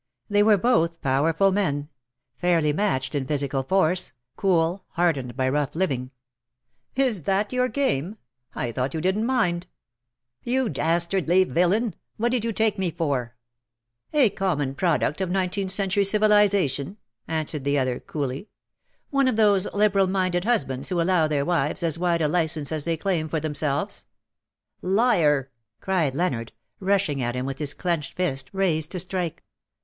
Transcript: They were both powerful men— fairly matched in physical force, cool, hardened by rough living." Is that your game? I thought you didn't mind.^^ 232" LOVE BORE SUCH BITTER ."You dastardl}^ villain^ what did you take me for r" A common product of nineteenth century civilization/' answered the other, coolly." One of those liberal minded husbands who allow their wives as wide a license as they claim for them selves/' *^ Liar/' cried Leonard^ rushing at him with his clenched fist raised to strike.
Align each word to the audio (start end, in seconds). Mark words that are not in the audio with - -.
They 0.31 0.41
were 0.41 0.57
both 0.57 0.99
powerful 1.03 1.51
men— 1.51 1.87
fairly 2.41 2.73
matched 2.73 3.13
in 3.13 3.27
physical 3.27 3.61
force, 3.61 4.13
cool, 4.35 4.83
hardened 4.87 5.37
by 5.37 5.47
rough 5.47 5.75
living." 5.75 6.09
Is 7.05 7.21
that 7.29 7.53
your 7.53 7.67
game? 7.69 8.17
I 8.55 8.71
thought 8.71 8.95
you 8.95 8.99
didn't 8.99 9.27
mind.^^ 9.27 9.65
232" 10.43 10.57
LOVE 10.57 10.65
BORE 10.65 10.95
SUCH 10.97 11.09
BITTER 11.09 11.37
."You 11.37 11.43
dastardl}^ 11.53 11.83
villain^ 11.85 11.93
what 12.17 12.31
did 12.31 12.43
you 12.43 12.51
take 12.51 12.79
me 12.79 12.89
for 12.89 13.15
r" 13.19 13.35
A 14.25 14.31
common 14.31 14.73
product 14.73 15.21
of 15.21 15.29
nineteenth 15.29 15.69
century 15.69 16.01
civilization/' 16.03 16.97
answered 17.27 17.63
the 17.63 17.77
other, 17.77 17.99
coolly." 17.99 18.49
One 19.11 19.27
of 19.27 19.35
those 19.35 19.71
liberal 19.71 20.07
minded 20.07 20.45
husbands 20.45 20.89
who 20.89 20.99
allow 20.99 21.27
their 21.27 21.45
wives 21.45 21.83
as 21.83 21.99
wide 21.99 22.23
a 22.23 22.27
license 22.27 22.71
as 22.71 22.85
they 22.85 22.97
claim 22.97 23.29
for 23.29 23.39
them 23.39 23.53
selves/' 23.53 24.03
*^ 24.05 24.05
Liar/' 24.81 25.49
cried 25.79 26.15
Leonard^ 26.15 26.49
rushing 26.79 27.21
at 27.21 27.35
him 27.35 27.45
with 27.45 27.59
his 27.59 27.75
clenched 27.75 28.15
fist 28.15 28.49
raised 28.51 28.89
to 28.93 28.97
strike. 28.99 29.43